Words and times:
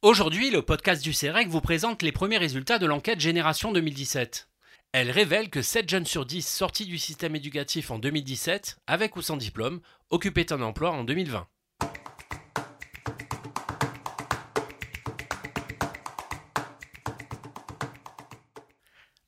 Aujourd'hui, 0.00 0.50
le 0.50 0.62
podcast 0.62 1.02
du 1.02 1.12
CEREC 1.12 1.48
vous 1.48 1.60
présente 1.60 2.02
les 2.02 2.12
premiers 2.12 2.38
résultats 2.38 2.78
de 2.78 2.86
l'enquête 2.86 3.18
Génération 3.18 3.72
2017. 3.72 4.48
Elle 4.92 5.10
révèle 5.10 5.50
que 5.50 5.60
7 5.60 5.88
jeunes 5.88 6.06
sur 6.06 6.24
10 6.24 6.46
sortis 6.46 6.86
du 6.86 6.98
système 6.98 7.34
éducatif 7.34 7.90
en 7.90 7.98
2017, 7.98 8.78
avec 8.86 9.16
ou 9.16 9.22
sans 9.22 9.36
diplôme, 9.36 9.80
occupaient 10.10 10.52
un 10.52 10.62
emploi 10.62 10.92
en 10.92 11.02
2020. 11.02 11.48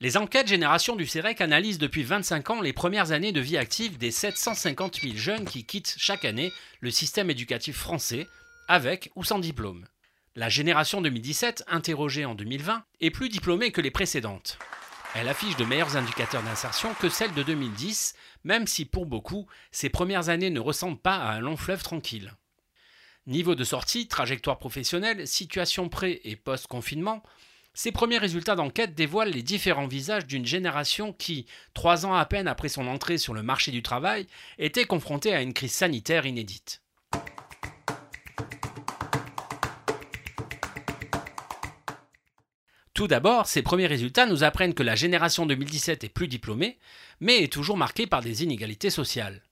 Les 0.00 0.16
enquêtes 0.16 0.46
Génération 0.46 0.94
du 0.94 1.04
CEREC 1.04 1.40
analysent 1.40 1.78
depuis 1.78 2.04
25 2.04 2.48
ans 2.50 2.60
les 2.60 2.72
premières 2.72 3.10
années 3.10 3.32
de 3.32 3.40
vie 3.40 3.58
active 3.58 3.98
des 3.98 4.12
750 4.12 5.00
000 5.00 5.16
jeunes 5.16 5.46
qui 5.46 5.66
quittent 5.66 5.96
chaque 5.98 6.24
année 6.24 6.52
le 6.78 6.92
système 6.92 7.28
éducatif 7.28 7.76
français, 7.76 8.28
avec 8.68 9.10
ou 9.16 9.24
sans 9.24 9.40
diplôme. 9.40 9.84
La 10.40 10.48
génération 10.48 11.02
2017, 11.02 11.64
interrogée 11.68 12.24
en 12.24 12.34
2020, 12.34 12.82
est 13.02 13.10
plus 13.10 13.28
diplômée 13.28 13.72
que 13.72 13.82
les 13.82 13.90
précédentes. 13.90 14.58
Elle 15.14 15.28
affiche 15.28 15.54
de 15.56 15.66
meilleurs 15.66 15.98
indicateurs 15.98 16.42
d'insertion 16.42 16.94
que 16.94 17.10
celle 17.10 17.34
de 17.34 17.42
2010, 17.42 18.14
même 18.44 18.66
si 18.66 18.86
pour 18.86 19.04
beaucoup, 19.04 19.46
ces 19.70 19.90
premières 19.90 20.30
années 20.30 20.48
ne 20.48 20.58
ressemblent 20.58 20.96
pas 20.96 21.16
à 21.16 21.32
un 21.32 21.40
long 21.40 21.58
fleuve 21.58 21.82
tranquille. 21.82 22.32
Niveau 23.26 23.54
de 23.54 23.64
sortie, 23.64 24.08
trajectoire 24.08 24.58
professionnelle, 24.58 25.28
situation 25.28 25.90
pré- 25.90 26.22
et 26.24 26.36
post-confinement, 26.36 27.22
ces 27.74 27.92
premiers 27.92 28.16
résultats 28.16 28.56
d'enquête 28.56 28.94
dévoilent 28.94 29.28
les 29.28 29.42
différents 29.42 29.88
visages 29.88 30.24
d'une 30.24 30.46
génération 30.46 31.12
qui, 31.12 31.44
trois 31.74 32.06
ans 32.06 32.14
à 32.14 32.24
peine 32.24 32.48
après 32.48 32.70
son 32.70 32.86
entrée 32.86 33.18
sur 33.18 33.34
le 33.34 33.42
marché 33.42 33.72
du 33.72 33.82
travail, 33.82 34.26
était 34.56 34.86
confrontée 34.86 35.34
à 35.34 35.42
une 35.42 35.52
crise 35.52 35.74
sanitaire 35.74 36.24
inédite. 36.24 36.80
Tout 43.00 43.08
d'abord, 43.08 43.46
ces 43.46 43.62
premiers 43.62 43.86
résultats 43.86 44.26
nous 44.26 44.44
apprennent 44.44 44.74
que 44.74 44.82
la 44.82 44.94
génération 44.94 45.46
2017 45.46 46.04
est 46.04 46.10
plus 46.10 46.28
diplômée, 46.28 46.78
mais 47.18 47.42
est 47.42 47.50
toujours 47.50 47.78
marquée 47.78 48.06
par 48.06 48.20
des 48.20 48.42
inégalités 48.42 48.90
sociales. 48.90 49.42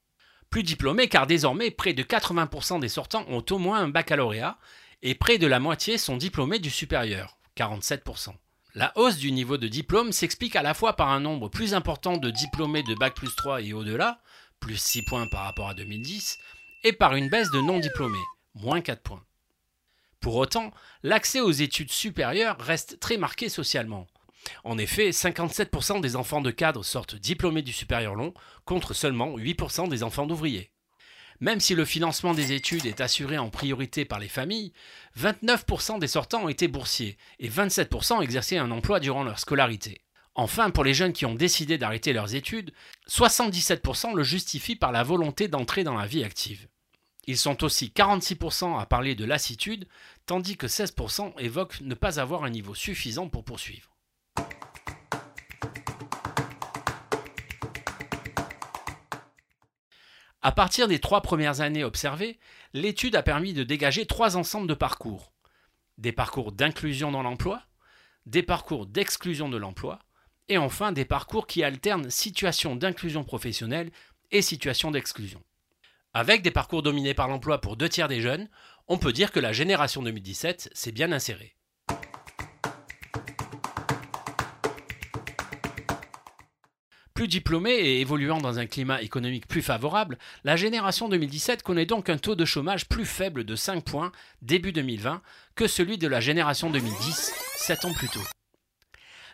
Plus 0.50 0.62
diplômée 0.62 1.08
car 1.08 1.26
désormais 1.26 1.70
près 1.70 1.94
de 1.94 2.02
80% 2.02 2.78
des 2.78 2.90
sortants 2.90 3.24
ont 3.30 3.42
au 3.48 3.56
moins 3.56 3.80
un 3.80 3.88
baccalauréat 3.88 4.58
et 5.00 5.14
près 5.14 5.38
de 5.38 5.46
la 5.46 5.60
moitié 5.60 5.96
sont 5.96 6.18
diplômés 6.18 6.58
du 6.58 6.68
supérieur, 6.68 7.38
47%. 7.56 8.34
La 8.74 8.92
hausse 8.98 9.16
du 9.16 9.32
niveau 9.32 9.56
de 9.56 9.66
diplôme 9.66 10.12
s'explique 10.12 10.54
à 10.54 10.62
la 10.62 10.74
fois 10.74 10.92
par 10.92 11.08
un 11.08 11.20
nombre 11.20 11.48
plus 11.48 11.72
important 11.72 12.18
de 12.18 12.28
diplômés 12.28 12.82
de 12.82 12.94
Bac 12.96 13.14
plus 13.14 13.34
3 13.34 13.62
et 13.62 13.72
au-delà, 13.72 14.20
plus 14.60 14.76
6 14.76 15.06
points 15.06 15.26
par 15.26 15.44
rapport 15.44 15.70
à 15.70 15.74
2010, 15.74 16.36
et 16.84 16.92
par 16.92 17.14
une 17.14 17.30
baisse 17.30 17.50
de 17.50 17.62
non-diplômés, 17.62 18.18
moins 18.56 18.82
4 18.82 19.00
points. 19.00 19.24
Pour 20.20 20.36
autant, 20.36 20.72
l'accès 21.02 21.40
aux 21.40 21.50
études 21.50 21.92
supérieures 21.92 22.58
reste 22.58 22.98
très 23.00 23.16
marqué 23.16 23.48
socialement. 23.48 24.06
En 24.64 24.78
effet, 24.78 25.10
57% 25.10 26.00
des 26.00 26.16
enfants 26.16 26.40
de 26.40 26.50
cadres 26.50 26.84
sortent 26.84 27.16
diplômés 27.16 27.62
du 27.62 27.72
supérieur 27.72 28.14
long, 28.14 28.34
contre 28.64 28.94
seulement 28.94 29.36
8% 29.36 29.88
des 29.88 30.02
enfants 30.02 30.26
d'ouvriers. 30.26 30.72
Même 31.40 31.60
si 31.60 31.74
le 31.74 31.84
financement 31.84 32.34
des 32.34 32.52
études 32.52 32.86
est 32.86 33.00
assuré 33.00 33.38
en 33.38 33.48
priorité 33.48 34.04
par 34.04 34.18
les 34.18 34.28
familles, 34.28 34.72
29% 35.18 36.00
des 36.00 36.08
sortants 36.08 36.44
ont 36.44 36.48
été 36.48 36.66
boursiers 36.66 37.16
et 37.38 37.48
27% 37.48 38.22
exerçaient 38.22 38.58
un 38.58 38.72
emploi 38.72 38.98
durant 38.98 39.22
leur 39.22 39.38
scolarité. 39.38 40.00
Enfin, 40.34 40.70
pour 40.70 40.84
les 40.84 40.94
jeunes 40.94 41.12
qui 41.12 41.26
ont 41.26 41.34
décidé 41.34 41.78
d'arrêter 41.78 42.12
leurs 42.12 42.34
études, 42.34 42.72
77% 43.08 44.14
le 44.14 44.22
justifient 44.24 44.76
par 44.76 44.92
la 44.92 45.04
volonté 45.04 45.46
d'entrer 45.46 45.84
dans 45.84 45.96
la 45.96 46.06
vie 46.06 46.24
active. 46.24 46.68
Ils 47.28 47.36
sont 47.36 47.62
aussi 47.62 47.92
46% 47.94 48.80
à 48.80 48.86
parler 48.86 49.14
de 49.14 49.26
lassitude, 49.26 49.86
tandis 50.24 50.56
que 50.56 50.66
16% 50.66 51.38
évoquent 51.38 51.82
ne 51.82 51.94
pas 51.94 52.18
avoir 52.20 52.42
un 52.42 52.48
niveau 52.48 52.74
suffisant 52.74 53.28
pour 53.28 53.44
poursuivre. 53.44 53.94
À 60.40 60.52
partir 60.52 60.88
des 60.88 61.00
trois 61.00 61.20
premières 61.20 61.60
années 61.60 61.84
observées, 61.84 62.38
l'étude 62.72 63.14
a 63.14 63.22
permis 63.22 63.52
de 63.52 63.62
dégager 63.62 64.06
trois 64.06 64.38
ensembles 64.38 64.66
de 64.66 64.72
parcours. 64.72 65.34
Des 65.98 66.12
parcours 66.12 66.50
d'inclusion 66.50 67.12
dans 67.12 67.22
l'emploi, 67.22 67.62
des 68.24 68.42
parcours 68.42 68.86
d'exclusion 68.86 69.50
de 69.50 69.58
l'emploi, 69.58 69.98
et 70.48 70.56
enfin 70.56 70.92
des 70.92 71.04
parcours 71.04 71.46
qui 71.46 71.62
alternent 71.62 72.08
situation 72.08 72.74
d'inclusion 72.74 73.22
professionnelle 73.22 73.90
et 74.30 74.40
situation 74.40 74.90
d'exclusion. 74.90 75.42
Avec 76.18 76.42
des 76.42 76.50
parcours 76.50 76.82
dominés 76.82 77.14
par 77.14 77.28
l'emploi 77.28 77.60
pour 77.60 77.76
deux 77.76 77.88
tiers 77.88 78.08
des 78.08 78.20
jeunes, 78.20 78.48
on 78.88 78.98
peut 78.98 79.12
dire 79.12 79.30
que 79.30 79.38
la 79.38 79.52
génération 79.52 80.02
2017 80.02 80.68
s'est 80.72 80.90
bien 80.90 81.12
insérée. 81.12 81.54
Plus 87.14 87.28
diplômée 87.28 87.70
et 87.70 88.00
évoluant 88.00 88.38
dans 88.38 88.58
un 88.58 88.66
climat 88.66 89.00
économique 89.00 89.46
plus 89.46 89.62
favorable, 89.62 90.18
la 90.42 90.56
génération 90.56 91.08
2017 91.08 91.62
connaît 91.62 91.86
donc 91.86 92.08
un 92.08 92.18
taux 92.18 92.34
de 92.34 92.44
chômage 92.44 92.88
plus 92.88 93.06
faible 93.06 93.44
de 93.44 93.54
5 93.54 93.84
points 93.84 94.10
début 94.42 94.72
2020 94.72 95.22
que 95.54 95.68
celui 95.68 95.98
de 95.98 96.08
la 96.08 96.18
génération 96.18 96.68
2010, 96.68 97.32
7 97.58 97.84
ans 97.84 97.92
plus 97.92 98.08
tôt. 98.08 98.37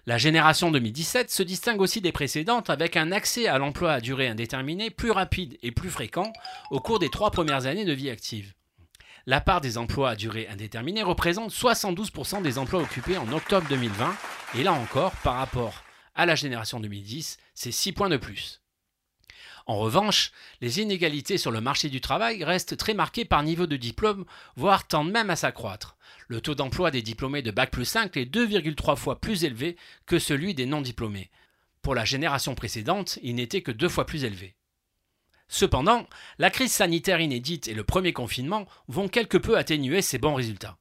La 0.06 0.18
génération 0.18 0.70
2017 0.70 1.30
se 1.30 1.42
distingue 1.42 1.80
aussi 1.80 2.02
des 2.02 2.12
précédentes 2.12 2.68
avec 2.68 2.98
un 2.98 3.10
accès 3.10 3.46
à 3.46 3.56
l'emploi 3.56 3.92
à 3.94 4.00
durée 4.02 4.28
indéterminée 4.28 4.90
plus 4.90 5.10
rapide 5.10 5.56
et 5.62 5.72
plus 5.72 5.88
fréquent 5.88 6.30
au 6.70 6.78
cours 6.78 6.98
des 6.98 7.08
trois 7.08 7.30
premières 7.30 7.64
années 7.64 7.86
de 7.86 7.92
vie 7.94 8.10
active. 8.10 8.52
La 9.24 9.40
part 9.40 9.62
des 9.62 9.78
emplois 9.78 10.10
à 10.10 10.16
durée 10.16 10.46
indéterminée 10.48 11.02
représente 11.02 11.50
72% 11.52 12.42
des 12.42 12.58
emplois 12.58 12.82
occupés 12.82 13.16
en 13.16 13.32
octobre 13.32 13.66
2020, 13.70 14.14
et 14.56 14.62
là 14.62 14.74
encore, 14.74 15.12
par 15.22 15.36
rapport 15.36 15.82
à 16.14 16.26
la 16.26 16.34
génération 16.34 16.80
2010, 16.80 17.38
c'est 17.54 17.72
6 17.72 17.92
points 17.92 18.10
de 18.10 18.18
plus. 18.18 18.60
En 19.66 19.78
revanche, 19.78 20.30
les 20.60 20.80
inégalités 20.80 21.38
sur 21.38 21.50
le 21.50 21.62
marché 21.62 21.88
du 21.88 22.02
travail 22.02 22.44
restent 22.44 22.76
très 22.76 22.92
marquées 22.92 23.24
par 23.24 23.42
niveau 23.42 23.66
de 23.66 23.76
diplôme, 23.76 24.26
voire 24.56 24.86
tendent 24.86 25.10
même 25.10 25.30
à 25.30 25.36
s'accroître. 25.36 25.96
Le 26.28 26.42
taux 26.42 26.54
d'emploi 26.54 26.90
des 26.90 27.00
diplômés 27.00 27.40
de 27.40 27.50
Bac 27.50 27.70
plus 27.70 27.86
5 27.86 28.16
est 28.18 28.26
2,3 28.26 28.96
fois 28.96 29.20
plus 29.20 29.44
élevé 29.44 29.76
que 30.04 30.18
celui 30.18 30.54
des 30.54 30.66
non-diplômés. 30.66 31.30
Pour 31.80 31.94
la 31.94 32.04
génération 32.04 32.54
précédente, 32.54 33.18
il 33.22 33.36
n'était 33.36 33.62
que 33.62 33.72
deux 33.72 33.88
fois 33.88 34.04
plus 34.04 34.24
élevé. 34.24 34.54
Cependant, 35.48 36.06
la 36.38 36.50
crise 36.50 36.72
sanitaire 36.72 37.20
inédite 37.20 37.68
et 37.68 37.74
le 37.74 37.84
premier 37.84 38.12
confinement 38.12 38.66
vont 38.88 39.08
quelque 39.08 39.38
peu 39.38 39.56
atténuer 39.56 40.02
ces 40.02 40.18
bons 40.18 40.34
résultats. 40.34 40.76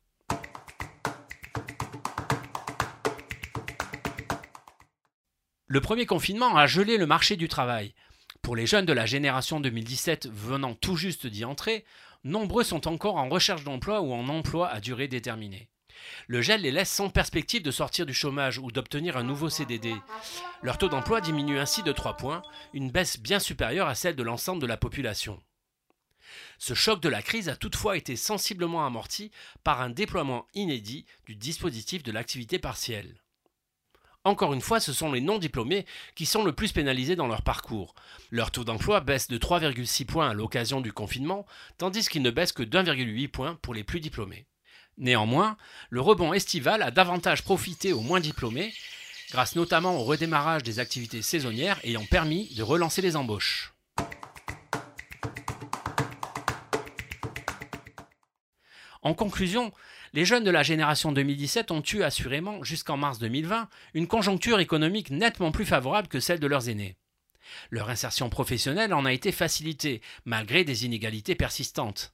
Le 5.67 5.81
premier 5.81 6.05
confinement 6.05 6.55
a 6.55 6.67
gelé 6.67 6.97
le 6.97 7.07
marché 7.07 7.35
du 7.35 7.47
travail. 7.47 7.95
Pour 8.43 8.57
les 8.57 8.67
jeunes 8.67 8.85
de 8.85 8.91
la 8.91 9.05
génération 9.05 9.61
2017 9.61 10.27
venant 10.29 10.75
tout 10.75 10.97
juste 10.97 11.27
d'y 11.27 11.45
entrer, 11.45 11.85
nombreux 12.25 12.65
sont 12.65 12.89
encore 12.89 13.15
en 13.15 13.29
recherche 13.29 13.63
d'emploi 13.63 14.01
ou 14.01 14.11
en 14.11 14.27
emploi 14.27 14.67
à 14.67 14.81
durée 14.81 15.07
déterminée. 15.07 15.69
Le 16.27 16.41
gel 16.41 16.61
les 16.61 16.71
laisse 16.71 16.91
sans 16.91 17.09
perspective 17.09 17.63
de 17.63 17.71
sortir 17.71 18.05
du 18.05 18.13
chômage 18.13 18.57
ou 18.57 18.69
d'obtenir 18.69 19.15
un 19.15 19.23
nouveau 19.23 19.47
CDD. 19.47 19.95
Leur 20.61 20.77
taux 20.77 20.89
d'emploi 20.89 21.21
diminue 21.21 21.57
ainsi 21.57 21.83
de 21.83 21.93
3 21.93 22.17
points, 22.17 22.43
une 22.73 22.91
baisse 22.91 23.17
bien 23.17 23.39
supérieure 23.39 23.87
à 23.87 23.95
celle 23.95 24.17
de 24.17 24.23
l'ensemble 24.23 24.61
de 24.61 24.67
la 24.67 24.75
population. 24.75 25.41
Ce 26.57 26.73
choc 26.73 26.99
de 26.99 27.09
la 27.09 27.21
crise 27.21 27.47
a 27.47 27.55
toutefois 27.55 27.95
été 27.95 28.17
sensiblement 28.17 28.85
amorti 28.85 29.31
par 29.63 29.79
un 29.79 29.89
déploiement 29.89 30.47
inédit 30.53 31.05
du 31.25 31.37
dispositif 31.37 32.03
de 32.03 32.11
l'activité 32.11 32.59
partielle. 32.59 33.22
Encore 34.25 34.53
une 34.53 34.61
fois, 34.61 34.79
ce 34.79 34.93
sont 34.93 35.11
les 35.11 35.19
non-diplômés 35.19 35.85
qui 36.15 36.25
sont 36.25 36.45
le 36.45 36.53
plus 36.53 36.71
pénalisés 36.71 37.17
dans 37.17 37.27
leur 37.27 37.41
parcours. 37.41 37.93
Leur 38.31 38.51
taux 38.51 38.63
d'emploi 38.63 39.01
baisse 39.01 39.27
de 39.27 39.37
3,6 39.37 40.05
points 40.05 40.29
à 40.29 40.33
l'occasion 40.33 40.79
du 40.79 40.93
confinement, 40.93 41.45
tandis 41.77 42.07
qu'il 42.07 42.21
ne 42.21 42.31
baisse 42.31 42.53
que 42.53 42.63
d'1,8 42.63 43.27
points 43.27 43.59
pour 43.61 43.73
les 43.73 43.83
plus 43.83 43.99
diplômés. 43.99 44.45
Néanmoins, 44.97 45.57
le 45.89 45.99
rebond 45.99 46.31
estival 46.31 46.83
a 46.83 46.91
davantage 46.91 47.43
profité 47.43 47.91
aux 47.91 47.99
moins 47.99 48.21
diplômés, 48.21 48.73
grâce 49.31 49.57
notamment 49.57 49.97
au 49.97 50.03
redémarrage 50.03 50.63
des 50.63 50.79
activités 50.79 51.21
saisonnières 51.21 51.81
ayant 51.83 52.05
permis 52.05 52.53
de 52.55 52.63
relancer 52.63 53.01
les 53.01 53.17
embauches. 53.17 53.73
En 59.01 59.13
conclusion, 59.13 59.73
les 60.13 60.25
jeunes 60.25 60.43
de 60.43 60.51
la 60.51 60.63
génération 60.63 61.11
2017 61.11 61.71
ont 61.71 61.83
eu 61.91 62.03
assurément, 62.03 62.63
jusqu'en 62.63 62.97
mars 62.97 63.17
2020, 63.17 63.67
une 63.95 64.07
conjoncture 64.07 64.59
économique 64.59 65.09
nettement 65.09 65.51
plus 65.51 65.65
favorable 65.65 66.07
que 66.07 66.19
celle 66.19 66.39
de 66.39 66.47
leurs 66.47 66.69
aînés. 66.69 66.95
Leur 67.71 67.89
insertion 67.89 68.29
professionnelle 68.29 68.93
en 68.93 69.05
a 69.05 69.13
été 69.13 69.31
facilitée, 69.31 70.01
malgré 70.25 70.63
des 70.63 70.85
inégalités 70.85 71.35
persistantes. 71.35 72.13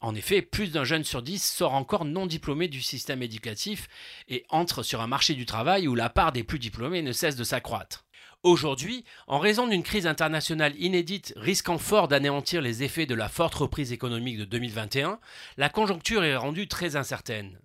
En 0.00 0.14
effet, 0.14 0.40
plus 0.40 0.72
d'un 0.72 0.84
jeune 0.84 1.04
sur 1.04 1.22
dix 1.22 1.44
sort 1.44 1.74
encore 1.74 2.06
non 2.06 2.24
diplômé 2.24 2.68
du 2.68 2.80
système 2.80 3.22
éducatif 3.22 3.88
et 4.28 4.46
entre 4.48 4.82
sur 4.82 5.02
un 5.02 5.06
marché 5.06 5.34
du 5.34 5.44
travail 5.44 5.88
où 5.88 5.94
la 5.94 6.08
part 6.08 6.32
des 6.32 6.44
plus 6.44 6.58
diplômés 6.58 7.02
ne 7.02 7.12
cesse 7.12 7.36
de 7.36 7.44
s'accroître. 7.44 8.06
Aujourd'hui, 8.42 9.04
en 9.26 9.38
raison 9.38 9.66
d'une 9.66 9.82
crise 9.82 10.06
internationale 10.06 10.72
inédite 10.78 11.34
risquant 11.36 11.76
fort 11.76 12.08
d'anéantir 12.08 12.62
les 12.62 12.82
effets 12.82 13.04
de 13.04 13.14
la 13.14 13.28
forte 13.28 13.54
reprise 13.54 13.92
économique 13.92 14.38
de 14.38 14.46
2021, 14.46 15.20
la 15.58 15.68
conjoncture 15.68 16.24
est 16.24 16.36
rendue 16.36 16.66
très 16.66 16.96
incertaine. 16.96 17.60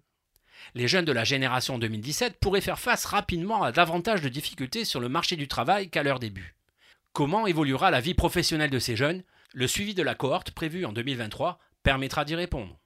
Les 0.73 0.89
jeunes 0.89 1.05
de 1.05 1.13
la 1.13 1.23
génération 1.23 1.77
2017 1.77 2.41
pourraient 2.41 2.59
faire 2.59 2.79
face 2.79 3.05
rapidement 3.05 3.63
à 3.63 3.71
davantage 3.71 4.21
de 4.21 4.27
difficultés 4.27 4.83
sur 4.83 4.99
le 4.99 5.07
marché 5.07 5.37
du 5.37 5.47
travail 5.47 5.89
qu'à 5.89 6.03
leur 6.03 6.19
début. 6.19 6.55
Comment 7.13 7.47
évoluera 7.47 7.89
la 7.89 8.01
vie 8.01 8.13
professionnelle 8.13 8.69
de 8.69 8.79
ces 8.79 8.97
jeunes? 8.97 9.23
Le 9.53 9.67
suivi 9.67 9.93
de 9.93 10.03
la 10.03 10.13
cohorte 10.15 10.51
prévu 10.51 10.83
en 10.83 10.91
2023 10.91 11.57
permettra 11.83 12.25
d'y 12.25 12.35
répondre. 12.35 12.77